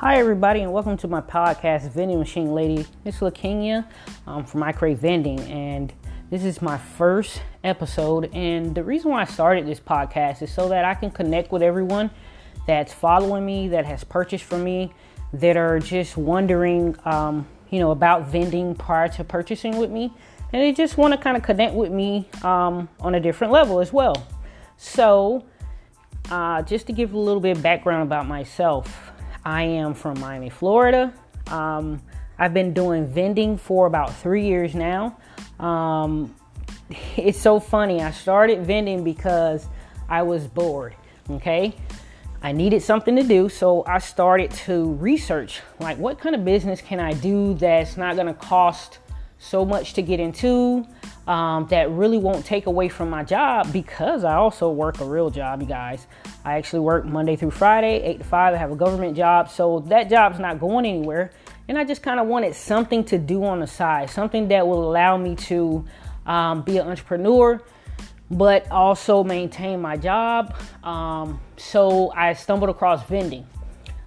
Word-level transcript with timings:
Hi, 0.00 0.18
everybody, 0.18 0.60
and 0.60 0.72
welcome 0.72 0.96
to 0.98 1.08
my 1.08 1.20
podcast, 1.20 1.90
Vending 1.90 2.20
Machine 2.20 2.54
Lady. 2.54 2.86
Miss 3.04 3.18
Lakinya 3.18 3.84
um, 4.28 4.44
from 4.44 4.60
iKrave 4.60 4.98
Vending, 4.98 5.40
and 5.40 5.92
this 6.30 6.44
is 6.44 6.62
my 6.62 6.78
first 6.78 7.42
episode. 7.64 8.32
And 8.32 8.76
the 8.76 8.84
reason 8.84 9.10
why 9.10 9.22
I 9.22 9.24
started 9.24 9.66
this 9.66 9.80
podcast 9.80 10.40
is 10.40 10.52
so 10.52 10.68
that 10.68 10.84
I 10.84 10.94
can 10.94 11.10
connect 11.10 11.50
with 11.50 11.62
everyone 11.62 12.12
that's 12.64 12.92
following 12.92 13.44
me, 13.44 13.66
that 13.70 13.86
has 13.86 14.04
purchased 14.04 14.44
from 14.44 14.62
me, 14.62 14.94
that 15.32 15.56
are 15.56 15.80
just 15.80 16.16
wondering, 16.16 16.94
um, 17.04 17.44
you 17.70 17.80
know, 17.80 17.90
about 17.90 18.28
vending 18.28 18.76
prior 18.76 19.08
to 19.08 19.24
purchasing 19.24 19.78
with 19.78 19.90
me, 19.90 20.14
and 20.52 20.62
they 20.62 20.70
just 20.70 20.96
want 20.96 21.12
to 21.12 21.18
kind 21.18 21.36
of 21.36 21.42
connect 21.42 21.74
with 21.74 21.90
me 21.90 22.28
um, 22.44 22.88
on 23.00 23.16
a 23.16 23.20
different 23.20 23.52
level 23.52 23.80
as 23.80 23.92
well. 23.92 24.28
So, 24.76 25.44
uh, 26.30 26.62
just 26.62 26.86
to 26.86 26.92
give 26.92 27.14
a 27.14 27.18
little 27.18 27.40
bit 27.40 27.56
of 27.56 27.64
background 27.64 28.04
about 28.04 28.28
myself. 28.28 29.10
I 29.48 29.62
am 29.62 29.94
from 29.94 30.20
Miami, 30.20 30.50
Florida. 30.50 31.10
Um, 31.46 32.02
I've 32.38 32.52
been 32.52 32.74
doing 32.74 33.06
vending 33.06 33.56
for 33.56 33.86
about 33.86 34.14
three 34.14 34.44
years 34.44 34.74
now. 34.74 35.16
Um, 35.58 36.34
it's 37.16 37.40
so 37.40 37.58
funny. 37.58 38.02
I 38.02 38.10
started 38.10 38.66
vending 38.66 39.02
because 39.02 39.66
I 40.06 40.20
was 40.20 40.46
bored. 40.46 40.94
Okay. 41.30 41.74
I 42.42 42.52
needed 42.52 42.82
something 42.82 43.16
to 43.16 43.22
do, 43.22 43.48
so 43.48 43.84
I 43.86 44.00
started 44.00 44.50
to 44.66 44.92
research 44.96 45.62
like 45.80 45.96
what 45.96 46.20
kind 46.20 46.34
of 46.34 46.44
business 46.44 46.82
can 46.82 47.00
I 47.00 47.14
do 47.14 47.54
that's 47.54 47.96
not 47.96 48.16
going 48.16 48.26
to 48.26 48.34
cost 48.34 48.98
so 49.38 49.64
much 49.64 49.94
to 49.94 50.02
get 50.02 50.20
into, 50.20 50.86
um, 51.28 51.66
that 51.66 51.90
really 51.90 52.16
won't 52.16 52.44
take 52.46 52.66
away 52.66 52.88
from 52.88 53.10
my 53.10 53.22
job 53.22 53.70
because 53.70 54.24
I 54.24 54.34
also 54.34 54.70
work 54.70 55.00
a 55.00 55.04
real 55.04 55.28
job, 55.28 55.60
you 55.60 55.68
guys. 55.68 56.06
I 56.42 56.54
actually 56.54 56.80
work 56.80 57.04
Monday 57.04 57.36
through 57.36 57.50
Friday, 57.50 58.02
8 58.02 58.18
to 58.18 58.24
5. 58.24 58.54
I 58.54 58.56
have 58.56 58.72
a 58.72 58.76
government 58.76 59.14
job, 59.14 59.50
so 59.50 59.80
that 59.88 60.08
job's 60.08 60.38
not 60.38 60.58
going 60.58 60.86
anywhere. 60.86 61.30
And 61.68 61.76
I 61.76 61.84
just 61.84 62.02
kind 62.02 62.18
of 62.18 62.26
wanted 62.26 62.54
something 62.54 63.04
to 63.04 63.18
do 63.18 63.44
on 63.44 63.60
the 63.60 63.66
side, 63.66 64.08
something 64.08 64.48
that 64.48 64.66
will 64.66 64.88
allow 64.88 65.18
me 65.18 65.36
to 65.36 65.84
um, 66.24 66.62
be 66.62 66.78
an 66.78 66.88
entrepreneur, 66.88 67.62
but 68.30 68.70
also 68.70 69.22
maintain 69.22 69.82
my 69.82 69.98
job. 69.98 70.56
Um, 70.82 71.40
so 71.58 72.10
I 72.12 72.32
stumbled 72.32 72.70
across 72.70 73.06
vending. 73.06 73.46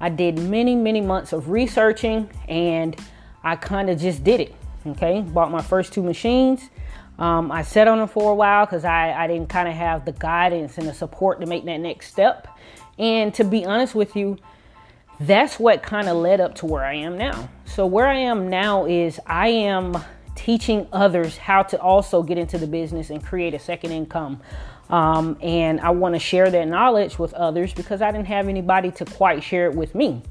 I 0.00 0.08
did 0.08 0.40
many, 0.40 0.74
many 0.74 1.00
months 1.00 1.32
of 1.32 1.48
researching 1.48 2.28
and 2.48 2.96
I 3.44 3.54
kind 3.54 3.88
of 3.88 4.00
just 4.00 4.24
did 4.24 4.40
it. 4.40 4.54
Okay, 4.86 5.22
bought 5.22 5.50
my 5.50 5.62
first 5.62 5.92
two 5.92 6.02
machines 6.02 6.68
um, 7.18 7.52
I 7.52 7.62
sat 7.62 7.86
on 7.86 7.98
them 7.98 8.08
for 8.08 8.32
a 8.32 8.34
while 8.34 8.66
because 8.66 8.84
I, 8.84 9.12
I 9.12 9.26
didn't 9.26 9.48
kind 9.48 9.68
of 9.68 9.74
have 9.74 10.04
the 10.04 10.12
guidance 10.12 10.78
and 10.78 10.88
the 10.88 10.94
support 10.94 11.40
to 11.40 11.46
make 11.46 11.64
that 11.64 11.78
next 11.78 12.10
step. 12.10 12.48
And 12.98 13.32
to 13.34 13.44
be 13.44 13.64
honest 13.64 13.94
with 13.94 14.16
you, 14.16 14.38
that's 15.20 15.60
what 15.60 15.82
kind 15.82 16.08
of 16.08 16.16
led 16.16 16.40
up 16.40 16.56
to 16.56 16.66
where 16.66 16.84
I 16.84 16.94
am 16.94 17.16
now. 17.16 17.48
So, 17.66 17.86
where 17.86 18.08
I 18.08 18.16
am 18.16 18.48
now 18.48 18.84
is 18.86 19.20
I 19.26 19.48
am 19.48 19.96
teaching 20.34 20.88
others 20.92 21.36
how 21.36 21.62
to 21.62 21.80
also 21.80 22.22
get 22.22 22.36
into 22.36 22.58
the 22.58 22.66
business 22.66 23.10
and 23.10 23.24
create 23.24 23.54
a 23.54 23.58
second 23.58 23.92
income. 23.92 24.40
Um, 24.90 25.38
and 25.40 25.80
I 25.80 25.90
want 25.90 26.14
to 26.14 26.18
share 26.18 26.50
that 26.50 26.68
knowledge 26.68 27.18
with 27.18 27.32
others 27.34 27.72
because 27.72 28.02
I 28.02 28.10
didn't 28.10 28.26
have 28.26 28.48
anybody 28.48 28.90
to 28.92 29.04
quite 29.04 29.42
share 29.42 29.66
it 29.66 29.74
with 29.74 29.94
me. 29.94 30.22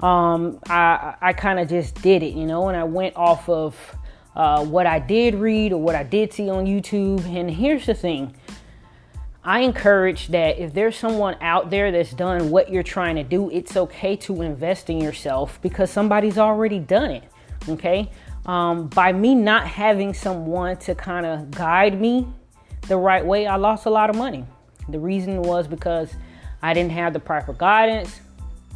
Um, 0.00 0.58
I, 0.68 1.14
I 1.20 1.32
kind 1.32 1.58
of 1.58 1.68
just 1.68 2.00
did 2.02 2.22
it, 2.22 2.34
you 2.34 2.46
know, 2.46 2.68
and 2.68 2.76
I 2.76 2.84
went 2.84 3.16
off 3.16 3.48
of 3.48 3.96
uh, 4.34 4.64
what 4.64 4.86
I 4.86 4.98
did 4.98 5.34
read 5.34 5.72
or 5.72 5.80
what 5.80 5.94
I 5.94 6.02
did 6.02 6.32
see 6.32 6.48
on 6.48 6.66
YouTube. 6.66 7.24
And 7.24 7.50
here's 7.50 7.86
the 7.86 7.94
thing 7.94 8.34
I 9.44 9.60
encourage 9.60 10.28
that 10.28 10.58
if 10.58 10.72
there's 10.72 10.96
someone 10.96 11.36
out 11.40 11.70
there 11.70 11.90
that's 11.90 12.12
done 12.12 12.50
what 12.50 12.70
you're 12.70 12.82
trying 12.82 13.16
to 13.16 13.24
do, 13.24 13.50
it's 13.50 13.76
okay 13.76 14.14
to 14.16 14.42
invest 14.42 14.88
in 14.88 15.00
yourself 15.00 15.60
because 15.62 15.90
somebody's 15.90 16.38
already 16.38 16.78
done 16.78 17.10
it. 17.10 17.24
Okay. 17.68 18.10
Um, 18.46 18.88
by 18.88 19.12
me 19.12 19.34
not 19.34 19.66
having 19.66 20.14
someone 20.14 20.76
to 20.78 20.94
kind 20.94 21.26
of 21.26 21.50
guide 21.50 22.00
me 22.00 22.26
the 22.88 22.96
right 22.96 23.24
way, 23.24 23.46
I 23.46 23.56
lost 23.56 23.86
a 23.86 23.90
lot 23.90 24.10
of 24.10 24.16
money. 24.16 24.44
The 24.88 24.98
reason 24.98 25.42
was 25.42 25.68
because 25.68 26.14
I 26.60 26.74
didn't 26.74 26.92
have 26.92 27.12
the 27.12 27.20
proper 27.20 27.52
guidance. 27.52 28.20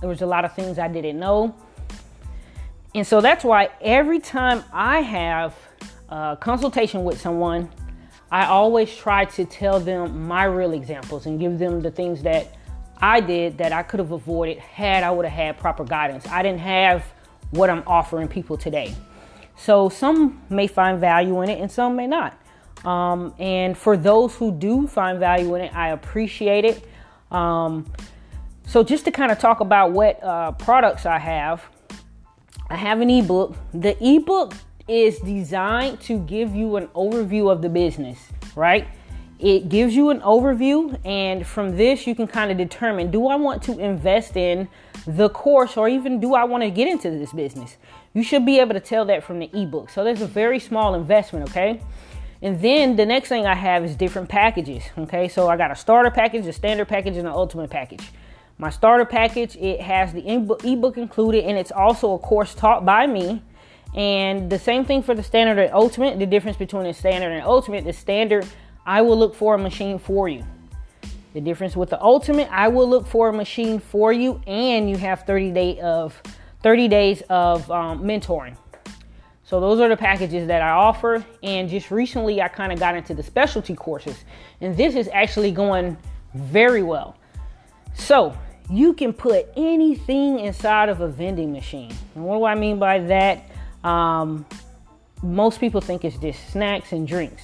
There 0.00 0.08
was 0.08 0.22
a 0.22 0.26
lot 0.26 0.44
of 0.44 0.54
things 0.54 0.78
I 0.78 0.88
didn't 0.88 1.18
know. 1.18 1.54
And 2.96 3.06
so 3.06 3.20
that's 3.20 3.44
why 3.44 3.68
every 3.82 4.20
time 4.20 4.64
I 4.72 5.02
have 5.02 5.54
a 6.08 6.38
consultation 6.40 7.04
with 7.04 7.20
someone, 7.20 7.70
I 8.30 8.46
always 8.46 8.96
try 8.96 9.26
to 9.26 9.44
tell 9.44 9.78
them 9.78 10.26
my 10.26 10.44
real 10.44 10.72
examples 10.72 11.26
and 11.26 11.38
give 11.38 11.58
them 11.58 11.82
the 11.82 11.90
things 11.90 12.22
that 12.22 12.56
I 12.96 13.20
did 13.20 13.58
that 13.58 13.70
I 13.70 13.82
could 13.82 14.00
have 14.00 14.12
avoided 14.12 14.56
had 14.60 15.04
I 15.04 15.10
would 15.10 15.26
have 15.26 15.34
had 15.34 15.58
proper 15.58 15.84
guidance. 15.84 16.26
I 16.28 16.42
didn't 16.42 16.60
have 16.60 17.04
what 17.50 17.68
I'm 17.68 17.82
offering 17.86 18.28
people 18.28 18.56
today. 18.56 18.94
So 19.56 19.90
some 19.90 20.42
may 20.48 20.66
find 20.66 20.98
value 20.98 21.42
in 21.42 21.50
it 21.50 21.60
and 21.60 21.70
some 21.70 21.96
may 21.96 22.06
not. 22.06 22.40
Um, 22.82 23.34
and 23.38 23.76
for 23.76 23.98
those 23.98 24.34
who 24.34 24.52
do 24.52 24.86
find 24.86 25.18
value 25.18 25.54
in 25.54 25.60
it, 25.60 25.76
I 25.76 25.90
appreciate 25.90 26.64
it. 26.64 26.88
Um, 27.30 27.92
so 28.66 28.82
just 28.82 29.04
to 29.04 29.10
kind 29.10 29.30
of 29.30 29.38
talk 29.38 29.60
about 29.60 29.92
what 29.92 30.24
uh, 30.24 30.52
products 30.52 31.04
I 31.04 31.18
have, 31.18 31.62
I 32.68 32.76
have 32.76 33.00
an 33.00 33.10
ebook. 33.10 33.56
The 33.72 33.96
ebook 34.04 34.54
is 34.88 35.18
designed 35.20 36.00
to 36.02 36.18
give 36.18 36.54
you 36.54 36.76
an 36.76 36.88
overview 36.88 37.50
of 37.50 37.62
the 37.62 37.68
business, 37.68 38.18
right? 38.54 38.88
It 39.38 39.68
gives 39.68 39.94
you 39.94 40.10
an 40.10 40.20
overview, 40.20 40.98
and 41.04 41.46
from 41.46 41.76
this, 41.76 42.06
you 42.06 42.14
can 42.14 42.26
kind 42.26 42.50
of 42.50 42.56
determine 42.56 43.10
do 43.10 43.28
I 43.28 43.36
want 43.36 43.62
to 43.64 43.78
invest 43.78 44.36
in 44.36 44.68
the 45.06 45.28
course 45.28 45.76
or 45.76 45.88
even 45.88 46.20
do 46.20 46.34
I 46.34 46.44
want 46.44 46.62
to 46.62 46.70
get 46.70 46.88
into 46.88 47.10
this 47.10 47.32
business? 47.32 47.76
You 48.14 48.22
should 48.22 48.46
be 48.46 48.58
able 48.58 48.74
to 48.74 48.80
tell 48.80 49.04
that 49.04 49.22
from 49.22 49.38
the 49.38 49.50
ebook. 49.52 49.90
So 49.90 50.02
there's 50.02 50.22
a 50.22 50.26
very 50.26 50.58
small 50.58 50.94
investment, 50.94 51.50
okay? 51.50 51.80
And 52.42 52.60
then 52.60 52.96
the 52.96 53.06
next 53.06 53.28
thing 53.28 53.46
I 53.46 53.54
have 53.54 53.84
is 53.84 53.94
different 53.94 54.28
packages, 54.28 54.84
okay? 54.98 55.28
So 55.28 55.48
I 55.48 55.56
got 55.56 55.70
a 55.70 55.76
starter 55.76 56.10
package, 56.10 56.46
a 56.46 56.52
standard 56.52 56.88
package, 56.88 57.16
and 57.16 57.26
an 57.26 57.32
ultimate 57.32 57.70
package. 57.70 58.10
My 58.58 58.70
starter 58.70 59.04
package, 59.04 59.54
it 59.56 59.80
has 59.80 60.12
the 60.12 60.26
ebook 60.28 60.96
included 60.96 61.44
and 61.44 61.58
it's 61.58 61.72
also 61.72 62.14
a 62.14 62.18
course 62.18 62.54
taught 62.54 62.84
by 62.86 63.06
me. 63.06 63.42
And 63.94 64.50
the 64.50 64.58
same 64.58 64.84
thing 64.84 65.02
for 65.02 65.14
the 65.14 65.22
standard 65.22 65.58
and 65.58 65.72
ultimate. 65.72 66.18
The 66.18 66.26
difference 66.26 66.56
between 66.56 66.84
the 66.84 66.94
standard 66.94 67.32
and 67.32 67.42
ultimate, 67.44 67.84
the 67.84 67.92
standard, 67.92 68.46
I 68.86 69.02
will 69.02 69.18
look 69.18 69.34
for 69.34 69.54
a 69.54 69.58
machine 69.58 69.98
for 69.98 70.28
you. 70.28 70.44
The 71.34 71.40
difference 71.40 71.76
with 71.76 71.90
the 71.90 72.00
ultimate, 72.00 72.48
I 72.50 72.68
will 72.68 72.88
look 72.88 73.06
for 73.06 73.28
a 73.28 73.32
machine 73.32 73.78
for 73.78 74.10
you 74.10 74.40
and 74.46 74.88
you 74.88 74.96
have 74.96 75.22
30 75.22 75.50
day 75.50 75.80
of 75.80 76.20
30 76.62 76.88
days 76.88 77.22
of 77.28 77.70
um, 77.70 78.02
mentoring. 78.02 78.56
So 79.44 79.60
those 79.60 79.78
are 79.80 79.88
the 79.88 79.96
packages 79.96 80.48
that 80.48 80.62
I 80.62 80.70
offer. 80.70 81.24
And 81.42 81.68
just 81.68 81.90
recently, 81.90 82.40
I 82.40 82.48
kind 82.48 82.72
of 82.72 82.80
got 82.80 82.96
into 82.96 83.14
the 83.14 83.22
specialty 83.22 83.76
courses, 83.76 84.24
and 84.60 84.76
this 84.76 84.96
is 84.96 85.08
actually 85.12 85.52
going 85.52 85.96
very 86.34 86.82
well. 86.82 87.16
So 87.94 88.36
you 88.70 88.92
can 88.94 89.12
put 89.12 89.46
anything 89.56 90.40
inside 90.40 90.88
of 90.88 91.00
a 91.00 91.08
vending 91.08 91.52
machine. 91.52 91.92
And 92.14 92.24
what 92.24 92.38
do 92.38 92.44
I 92.44 92.54
mean 92.54 92.78
by 92.78 92.98
that? 93.00 93.44
Um, 93.84 94.44
most 95.22 95.60
people 95.60 95.80
think 95.80 96.04
it's 96.04 96.16
just 96.18 96.50
snacks 96.50 96.92
and 96.92 97.06
drinks. 97.06 97.42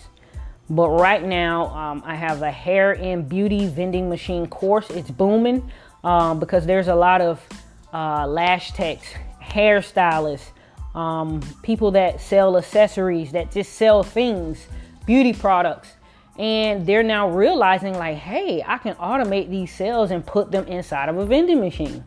But 0.69 0.89
right 0.91 1.23
now, 1.23 1.67
um, 1.69 2.03
I 2.05 2.15
have 2.15 2.43
a 2.43 2.51
hair 2.51 2.93
and 2.93 3.29
beauty 3.29 3.67
vending 3.67 4.09
machine 4.09 4.47
course. 4.47 4.91
It's 4.91 5.11
booming 5.11 5.71
um, 6.03 6.41
because 6.41 6.67
there's 6.67 6.89
a 6.89 6.95
lot 6.95 7.21
of 7.21 7.41
uh, 7.93 8.27
lash 8.27 8.73
techs, 8.73 9.07
hairstylists, 9.43 10.51
um, 10.95 11.41
people 11.63 11.91
that 11.93 12.21
sell 12.21 12.57
accessories, 12.57 13.33
that 13.33 13.53
just 13.53 13.75
sell 13.75 14.03
things, 14.03 14.67
beauty 15.07 15.33
products 15.33 15.89
and 16.39 16.87
they're 16.87 17.03
now 17.03 17.29
realizing 17.29 17.95
like 17.95 18.17
hey 18.17 18.63
i 18.67 18.79
can 18.79 18.95
automate 18.95 19.51
these 19.51 19.75
sales 19.75 20.11
and 20.11 20.25
put 20.27 20.51
them 20.51 20.67
inside 20.67 21.09
of 21.09 21.19
a 21.19 21.27
vending 21.27 21.61
machine. 21.61 22.05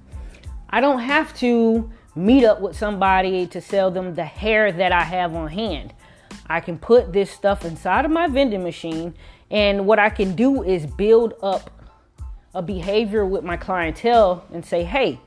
I 0.70 0.82
don't 0.82 1.00
have 1.00 1.34
to 1.36 1.90
meet 2.16 2.44
up 2.44 2.60
with 2.60 2.76
somebody 2.76 3.46
to 3.48 3.62
sell 3.62 3.92
them 3.92 4.16
the 4.16 4.26
hair 4.26 4.72
that 4.72 4.92
i 4.92 5.04
have 5.04 5.36
on 5.36 5.50
hand. 5.50 5.94
I 6.48 6.60
can 6.60 6.78
put 6.78 7.14
this 7.14 7.32
stuff 7.32 7.66
inside 7.66 8.06
of 8.06 8.12
my 8.12 8.28
vending 8.28 8.64
machine 8.64 9.14
and 9.52 9.86
what 9.86 10.00
i 10.00 10.10
can 10.10 10.36
do 10.36 10.64
is 10.64 10.86
build 10.86 11.34
up 11.44 11.70
a 12.54 12.62
behavior 12.62 13.26
with 13.26 13.44
my 13.44 13.58
clientele 13.58 14.46
and 14.52 14.66
say 14.66 14.84
hey 14.84 15.20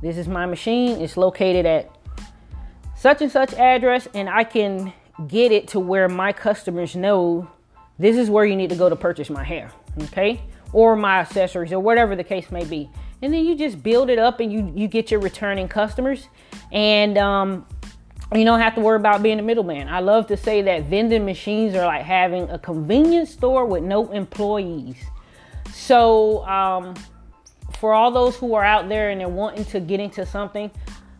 this 0.00 0.16
is 0.16 0.28
my 0.28 0.46
machine. 0.46 1.00
It's 1.00 1.16
located 1.16 1.66
at 1.66 1.90
such 2.96 3.20
and 3.20 3.32
such 3.32 3.52
address 3.54 4.06
and 4.14 4.28
i 4.28 4.44
can 4.44 4.92
get 5.26 5.50
it 5.50 5.66
to 5.68 5.80
where 5.80 6.08
my 6.08 6.32
customers 6.32 6.94
know 6.94 7.48
this 7.98 8.16
is 8.16 8.30
where 8.30 8.44
you 8.44 8.56
need 8.56 8.70
to 8.70 8.76
go 8.76 8.88
to 8.88 8.96
purchase 8.96 9.30
my 9.30 9.42
hair, 9.42 9.70
okay? 10.04 10.40
Or 10.72 10.96
my 10.96 11.18
accessories 11.18 11.72
or 11.72 11.80
whatever 11.80 12.14
the 12.14 12.24
case 12.24 12.50
may 12.50 12.64
be. 12.64 12.88
And 13.22 13.34
then 13.34 13.44
you 13.44 13.56
just 13.56 13.82
build 13.82 14.10
it 14.10 14.18
up 14.18 14.40
and 14.40 14.52
you, 14.52 14.72
you 14.76 14.86
get 14.86 15.10
your 15.10 15.20
returning 15.20 15.66
customers. 15.66 16.28
And 16.70 17.18
um, 17.18 17.66
you 18.34 18.44
don't 18.44 18.60
have 18.60 18.74
to 18.74 18.80
worry 18.80 18.96
about 18.96 19.22
being 19.22 19.38
a 19.38 19.42
middleman. 19.42 19.88
I 19.88 20.00
love 20.00 20.26
to 20.28 20.36
say 20.36 20.62
that 20.62 20.84
vending 20.84 21.24
machines 21.24 21.74
are 21.74 21.86
like 21.86 22.04
having 22.04 22.48
a 22.50 22.58
convenience 22.58 23.30
store 23.30 23.64
with 23.64 23.82
no 23.82 24.10
employees. 24.12 24.96
So, 25.72 26.46
um, 26.46 26.94
for 27.78 27.94
all 27.94 28.10
those 28.10 28.36
who 28.36 28.54
are 28.54 28.64
out 28.64 28.88
there 28.88 29.10
and 29.10 29.20
they're 29.20 29.28
wanting 29.28 29.64
to 29.66 29.80
get 29.80 30.00
into 30.00 30.26
something 30.26 30.70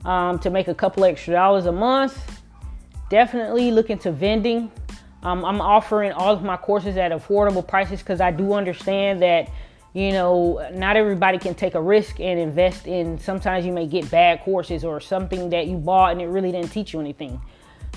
um, 0.05 0.39
to 0.41 0.51
make 0.51 0.69
a 0.69 0.75
couple 0.75 1.05
extra 1.05 1.35
dollars 1.35 1.67
a 1.67 1.73
month, 1.73 2.43
definitely 3.11 3.71
look 3.71 3.91
into 3.91 4.11
vending. 4.11 4.71
Um, 5.29 5.45
I'm 5.45 5.61
offering 5.61 6.13
all 6.13 6.33
of 6.33 6.43
my 6.43 6.57
courses 6.57 6.97
at 6.97 7.13
affordable 7.13 7.67
prices 7.67 8.01
because 8.01 8.19
I 8.19 8.31
do 8.31 8.55
understand 8.55 9.21
that 9.21 9.51
you 9.93 10.11
know 10.11 10.67
not 10.73 10.97
everybody 10.97 11.37
can 11.37 11.55
take 11.55 11.75
a 11.75 11.83
risk 11.83 12.19
and 12.19 12.41
invest 12.41 12.87
in 12.87 13.19
sometimes 13.19 13.67
you 13.67 13.73
may 13.73 13.87
get 13.87 14.11
bad 14.11 14.41
courses 14.41 14.85
or 14.85 15.01
something 15.01 15.51
that 15.51 15.67
you 15.67 15.77
bought 15.77 16.13
and 16.13 16.23
it 16.23 16.29
really 16.29 16.51
didn't 16.51 16.71
teach 16.71 16.95
you 16.95 17.01
anything. 17.01 17.39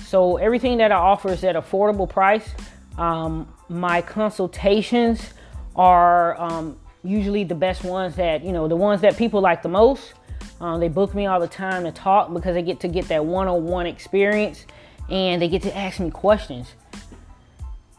So 0.02 0.36
everything 0.36 0.76
that 0.78 0.92
i 0.92 0.96
offer 0.96 1.30
is 1.30 1.42
at 1.42 1.56
affordable 1.56 2.06
price. 2.06 2.50
Um, 2.98 3.48
my 3.70 4.02
consultations 4.02 5.32
are 5.74 6.38
um, 6.38 6.78
usually 7.02 7.44
the 7.44 7.54
best 7.54 7.82
ones 7.82 8.14
that 8.16 8.44
you 8.44 8.52
know 8.52 8.68
the 8.68 8.76
ones 8.76 9.00
that 9.00 9.16
people 9.16 9.40
like 9.40 9.62
the 9.62 9.70
most. 9.70 10.12
Um, 10.60 10.80
they 10.80 10.88
book 10.88 11.14
me 11.14 11.24
all 11.24 11.40
the 11.40 11.48
time 11.48 11.84
to 11.84 11.92
talk 11.92 12.30
because 12.30 12.54
they 12.54 12.62
get 12.62 12.78
to 12.80 12.88
get 12.88 13.08
that 13.08 13.24
one-on-one 13.24 13.86
experience 13.86 14.66
and 15.08 15.40
they 15.40 15.48
get 15.48 15.62
to 15.62 15.74
ask 15.74 15.98
me 15.98 16.10
questions 16.10 16.74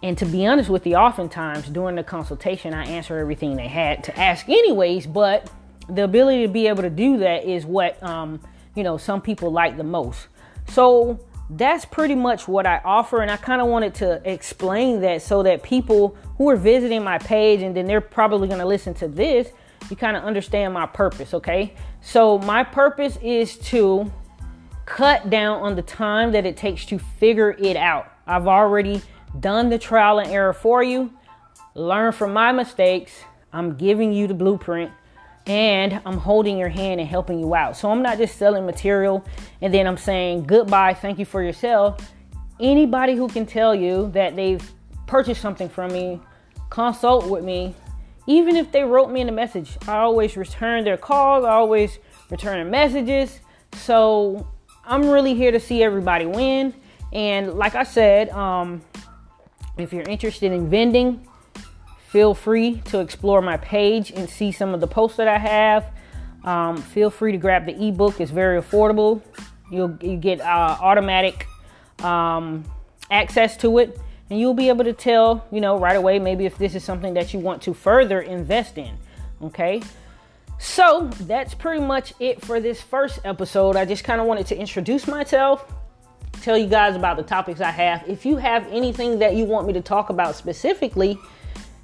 and 0.03 0.17
to 0.17 0.25
be 0.25 0.45
honest 0.45 0.69
with 0.69 0.85
you, 0.85 0.95
oftentimes 0.95 1.69
during 1.69 1.95
the 1.95 2.03
consultation, 2.03 2.73
I 2.73 2.85
answer 2.85 3.17
everything 3.17 3.55
they 3.55 3.69
had 3.69 4.03
to 4.03 4.19
ask, 4.19 4.49
anyways. 4.49 5.07
But 5.07 5.49
the 5.87 6.03
ability 6.03 6.45
to 6.45 6.51
be 6.51 6.67
able 6.67 6.83
to 6.83 6.89
do 6.89 7.17
that 7.19 7.45
is 7.45 7.65
what 7.65 8.03
um, 8.03 8.41
you 8.75 8.83
know 8.83 8.97
some 8.97 9.21
people 9.21 9.51
like 9.51 9.77
the 9.77 9.83
most. 9.83 10.27
So 10.67 11.19
that's 11.49 11.85
pretty 11.85 12.15
much 12.15 12.49
what 12.49 12.67
I 12.67 12.81
offer, 12.83 13.21
and 13.21 13.31
I 13.31 13.37
kind 13.37 13.61
of 13.61 13.67
wanted 13.67 13.95
to 13.95 14.21
explain 14.29 14.99
that 15.01 15.21
so 15.21 15.41
that 15.43 15.63
people 15.63 16.17
who 16.37 16.49
are 16.49 16.57
visiting 16.57 17.01
my 17.01 17.17
page 17.17 17.61
and 17.61 17.75
then 17.75 17.85
they're 17.85 18.01
probably 18.01 18.49
going 18.49 18.59
to 18.59 18.65
listen 18.65 18.93
to 18.95 19.07
this, 19.07 19.51
you 19.89 19.95
kind 19.95 20.17
of 20.17 20.23
understand 20.25 20.73
my 20.73 20.85
purpose. 20.85 21.33
Okay, 21.33 21.75
so 22.01 22.39
my 22.39 22.61
purpose 22.61 23.17
is 23.21 23.57
to 23.59 24.11
cut 24.85 25.29
down 25.29 25.61
on 25.61 25.75
the 25.77 25.81
time 25.81 26.33
that 26.33 26.45
it 26.45 26.57
takes 26.57 26.85
to 26.87 26.99
figure 26.99 27.51
it 27.51 27.77
out. 27.77 28.11
I've 28.27 28.47
already 28.47 29.01
done 29.39 29.69
the 29.69 29.79
trial 29.79 30.19
and 30.19 30.29
error 30.29 30.53
for 30.53 30.83
you, 30.83 31.11
learn 31.75 32.11
from 32.11 32.33
my 32.33 32.51
mistakes. 32.51 33.11
I'm 33.51 33.75
giving 33.75 34.13
you 34.13 34.27
the 34.27 34.33
blueprint 34.33 34.91
and 35.45 36.01
I'm 36.05 36.17
holding 36.17 36.57
your 36.57 36.69
hand 36.69 36.99
and 36.99 37.09
helping 37.09 37.39
you 37.39 37.53
out. 37.53 37.75
So 37.75 37.91
I'm 37.91 38.01
not 38.01 38.17
just 38.17 38.37
selling 38.37 38.65
material 38.65 39.25
and 39.61 39.73
then 39.73 39.87
I'm 39.87 39.97
saying 39.97 40.45
goodbye, 40.45 40.93
thank 40.93 41.19
you 41.19 41.25
for 41.25 41.43
your 41.43 41.53
sale. 41.53 41.97
Anybody 42.59 43.15
who 43.15 43.27
can 43.27 43.45
tell 43.45 43.75
you 43.75 44.09
that 44.13 44.35
they've 44.35 44.71
purchased 45.07 45.41
something 45.41 45.69
from 45.69 45.91
me, 45.91 46.21
consult 46.69 47.29
with 47.29 47.43
me. 47.43 47.75
Even 48.25 48.55
if 48.55 48.71
they 48.71 48.83
wrote 48.83 49.11
me 49.11 49.19
in 49.19 49.27
a 49.27 49.33
message, 49.33 49.77
I 49.87 49.97
always 49.97 50.37
return 50.37 50.85
their 50.85 50.97
calls, 50.97 51.43
I 51.43 51.51
always 51.51 51.99
return 52.29 52.55
their 52.55 52.65
messages. 52.65 53.41
So 53.73 54.47
I'm 54.85 55.09
really 55.09 55.33
here 55.33 55.51
to 55.51 55.59
see 55.59 55.83
everybody 55.83 56.25
win. 56.25 56.73
And 57.11 57.53
like 57.55 57.75
I 57.75 57.83
said, 57.83 58.29
um, 58.29 58.81
if 59.77 59.91
you're 59.93 60.03
interested 60.03 60.51
in 60.51 60.69
vending, 60.69 61.27
feel 62.09 62.33
free 62.33 62.81
to 62.85 62.99
explore 62.99 63.41
my 63.41 63.57
page 63.57 64.11
and 64.11 64.29
see 64.29 64.51
some 64.51 64.73
of 64.73 64.79
the 64.79 64.87
posts 64.87 65.17
that 65.17 65.27
I 65.27 65.37
have. 65.37 65.91
Um, 66.43 66.77
feel 66.77 67.09
free 67.09 67.31
to 67.31 67.37
grab 67.37 67.65
the 67.65 67.87
ebook; 67.87 68.19
it's 68.19 68.31
very 68.31 68.61
affordable. 68.61 69.21
You'll 69.71 69.97
you 70.01 70.17
get 70.17 70.41
uh, 70.41 70.77
automatic 70.79 71.47
um, 72.03 72.65
access 73.09 73.57
to 73.57 73.77
it, 73.79 73.99
and 74.29 74.39
you'll 74.39 74.53
be 74.53 74.69
able 74.69 74.83
to 74.83 74.93
tell 74.93 75.45
you 75.51 75.61
know 75.61 75.79
right 75.79 75.95
away 75.95 76.19
maybe 76.19 76.45
if 76.45 76.57
this 76.57 76.75
is 76.75 76.83
something 76.83 77.13
that 77.15 77.33
you 77.33 77.39
want 77.39 77.61
to 77.63 77.73
further 77.73 78.21
invest 78.21 78.77
in. 78.77 78.97
Okay. 79.41 79.81
So 80.59 81.09
that's 81.21 81.53
pretty 81.53 81.81
much 81.81 82.13
it 82.19 82.41
for 82.41 82.61
this 82.61 82.81
first 82.81 83.19
episode. 83.25 83.75
I 83.75 83.83
just 83.83 84.03
kind 84.05 84.21
of 84.21 84.27
wanted 84.27 84.47
to 84.47 84.57
introduce 84.57 85.07
myself, 85.07 85.65
tell 86.43 86.57
you 86.57 86.67
guys 86.67 86.95
about 86.95 87.15
the 87.15 87.23
topics 87.23 87.61
I 87.61 87.71
have. 87.71 88.03
If 88.07 88.25
you 88.25 88.35
have 88.37 88.67
anything 88.67 89.19
that 89.19 89.35
you 89.35 89.45
want 89.45 89.65
me 89.65 89.73
to 89.73 89.81
talk 89.81 90.09
about 90.09 90.35
specifically, 90.35 91.17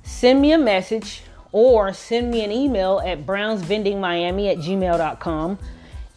send 0.04 0.42
me 0.42 0.52
a 0.52 0.58
message 0.58 1.22
or 1.52 1.94
send 1.94 2.30
me 2.30 2.44
an 2.44 2.52
email 2.52 3.02
at 3.06 3.26
brownsvendingmiami 3.26 4.52
at 4.52 4.58
gmail.com 4.58 5.58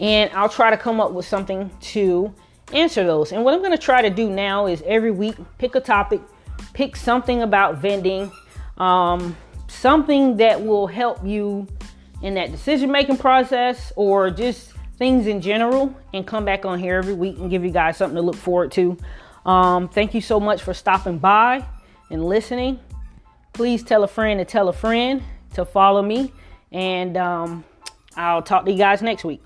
and 0.00 0.30
I'll 0.32 0.48
try 0.48 0.70
to 0.70 0.76
come 0.76 1.00
up 1.00 1.12
with 1.12 1.24
something 1.24 1.70
to 1.92 2.34
answer 2.72 3.04
those. 3.04 3.30
And 3.30 3.44
what 3.44 3.54
I'm 3.54 3.60
going 3.60 3.72
to 3.72 3.78
try 3.78 4.02
to 4.02 4.10
do 4.10 4.28
now 4.28 4.66
is 4.66 4.82
every 4.84 5.12
week 5.12 5.36
pick 5.58 5.76
a 5.76 5.80
topic, 5.80 6.20
pick 6.72 6.96
something 6.96 7.42
about 7.42 7.78
vending, 7.78 8.32
um, 8.78 9.36
something 9.68 10.36
that 10.38 10.60
will 10.60 10.88
help 10.88 11.24
you 11.24 11.68
in 12.22 12.34
that 12.34 12.50
decision 12.50 12.90
making 12.90 13.18
process 13.18 13.92
or 13.94 14.30
just 14.30 14.72
things 15.02 15.26
in 15.26 15.40
general 15.40 15.92
and 16.14 16.24
come 16.24 16.44
back 16.44 16.64
on 16.64 16.78
here 16.78 16.94
every 16.94 17.12
week 17.12 17.36
and 17.38 17.50
give 17.50 17.64
you 17.64 17.72
guys 17.72 17.96
something 17.96 18.14
to 18.14 18.22
look 18.22 18.36
forward 18.36 18.70
to. 18.70 18.96
Um, 19.44 19.88
thank 19.88 20.14
you 20.14 20.20
so 20.20 20.38
much 20.38 20.62
for 20.62 20.72
stopping 20.72 21.18
by 21.18 21.64
and 22.08 22.24
listening. 22.24 22.78
Please 23.52 23.82
tell 23.82 24.04
a 24.04 24.06
friend 24.06 24.38
to 24.38 24.44
tell 24.44 24.68
a 24.68 24.72
friend 24.72 25.20
to 25.54 25.64
follow 25.64 26.02
me, 26.02 26.32
and 26.70 27.16
um, 27.16 27.64
I'll 28.14 28.42
talk 28.42 28.64
to 28.66 28.70
you 28.70 28.78
guys 28.78 29.02
next 29.02 29.24
week. 29.24 29.42